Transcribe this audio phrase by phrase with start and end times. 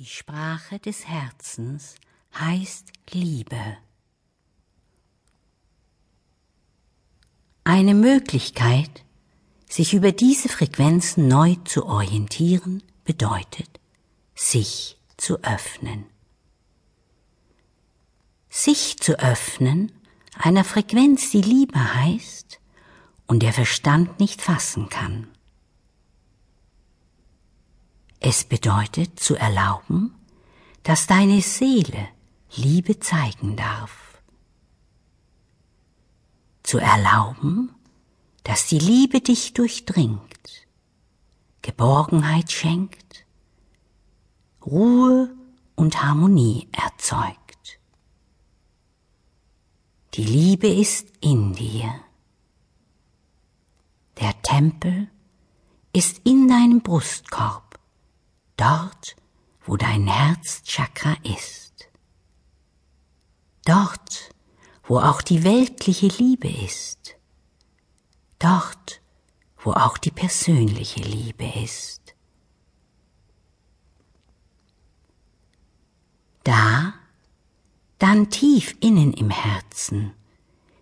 [0.00, 1.96] Die Sprache des Herzens
[2.34, 3.76] heißt Liebe.
[7.64, 9.04] Eine Möglichkeit,
[9.68, 13.78] sich über diese Frequenzen neu zu orientieren, bedeutet,
[14.34, 16.06] sich zu öffnen.
[18.48, 19.92] Sich zu öffnen
[20.32, 22.58] einer Frequenz, die Liebe heißt
[23.26, 25.28] und der Verstand nicht fassen kann.
[28.20, 30.14] Es bedeutet zu erlauben,
[30.82, 32.08] dass deine Seele
[32.54, 34.22] Liebe zeigen darf.
[36.62, 37.74] Zu erlauben,
[38.44, 40.66] dass die Liebe dich durchdringt,
[41.62, 43.24] Geborgenheit schenkt,
[44.66, 45.34] Ruhe
[45.74, 47.80] und Harmonie erzeugt.
[50.14, 51.94] Die Liebe ist in dir.
[54.20, 55.08] Der Tempel
[55.94, 57.69] ist in deinem Brustkorb
[58.60, 59.16] dort,
[59.64, 61.88] wo dein Herzchakra ist.
[63.64, 64.34] Dort,
[64.84, 67.16] wo auch die weltliche Liebe ist.
[68.38, 69.00] Dort,
[69.58, 72.14] wo auch die persönliche Liebe ist.
[76.42, 76.94] Da,
[77.98, 80.14] dann tief innen im Herzen,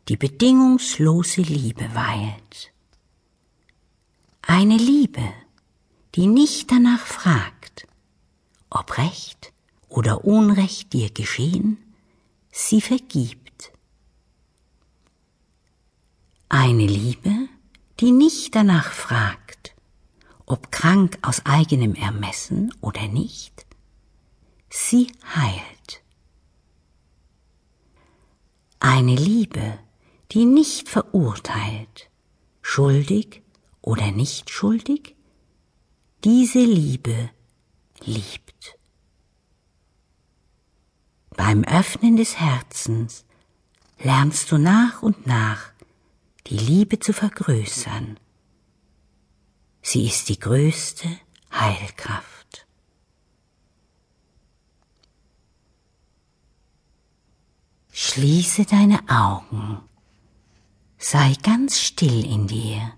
[0.08, 2.72] die bedingungslose Liebe weilt.
[4.42, 5.34] Eine Liebe,
[6.14, 7.86] die nicht danach fragt,
[8.70, 9.52] ob Recht
[9.88, 11.78] oder Unrecht dir geschehen,
[12.50, 13.72] sie vergibt.
[16.48, 17.48] Eine Liebe,
[18.00, 19.74] die nicht danach fragt,
[20.46, 23.66] ob krank aus eigenem Ermessen oder nicht,
[24.70, 26.02] sie heilt.
[28.80, 29.78] Eine Liebe,
[30.32, 32.08] die nicht verurteilt,
[32.62, 33.42] schuldig
[33.82, 35.16] oder nicht schuldig,
[36.24, 37.30] diese Liebe
[38.00, 38.78] liebt.
[41.36, 43.24] Beim Öffnen des Herzens
[43.98, 45.72] lernst du nach und nach
[46.48, 48.18] die Liebe zu vergrößern.
[49.82, 51.08] Sie ist die größte
[51.52, 52.66] Heilkraft.
[57.92, 59.80] Schließe deine Augen,
[60.98, 62.92] sei ganz still in dir,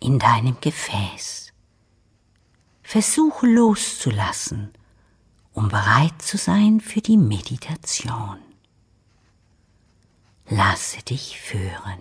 [0.00, 1.52] in deinem Gefäß.
[2.90, 4.70] Versuche loszulassen,
[5.52, 8.38] um bereit zu sein für die Meditation.
[10.48, 11.98] Lasse dich führen.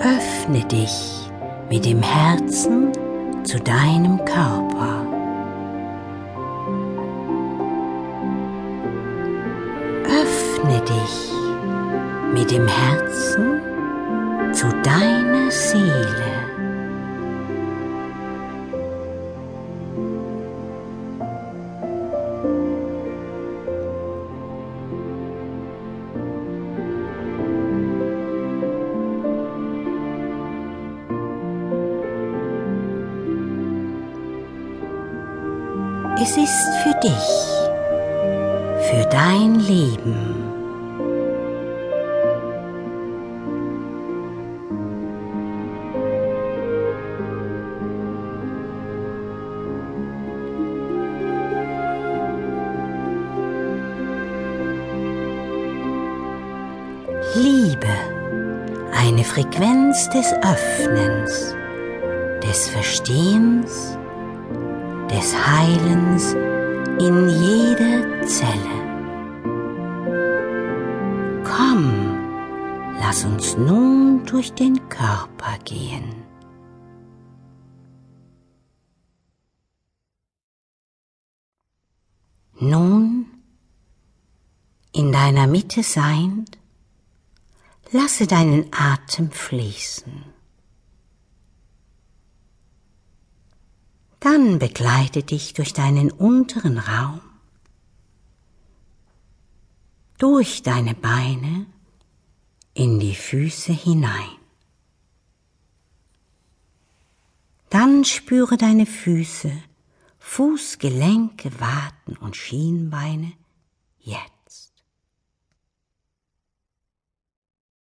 [0.00, 1.30] Öffne dich
[1.70, 2.92] mit dem Herzen
[3.44, 5.06] zu deinem Körper.
[10.04, 11.32] Öffne dich
[12.32, 13.60] mit dem Herzen
[14.52, 16.25] zu deiner Seele.
[36.18, 37.12] Es ist für dich,
[38.88, 40.46] für dein Leben.
[57.34, 57.86] Liebe,
[58.98, 61.54] eine Frequenz des Öffnens,
[62.42, 63.98] des Verstehens,
[65.10, 66.34] des Heilens
[66.98, 68.76] in jeder Zelle.
[71.44, 76.26] Komm, lass uns nun durch den Körper gehen.
[82.58, 83.26] Nun,
[84.92, 86.58] in deiner Mitte seiend,
[87.92, 90.24] lasse deinen Atem fließen.
[94.28, 97.20] Dann begleite dich durch deinen unteren Raum,
[100.18, 101.66] durch deine Beine
[102.74, 104.36] in die Füße hinein.
[107.70, 109.52] Dann spüre deine Füße,
[110.18, 113.32] Fußgelenke, Waden und Schienbeine
[114.00, 114.35] jetzt.